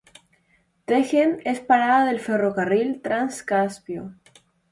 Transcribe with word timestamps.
Tejen 0.85 1.41
es 1.45 1.59
parada 1.59 2.07
del 2.07 2.19
Ferrocarril 2.19 3.01
Trans-Caspio. 3.03 4.15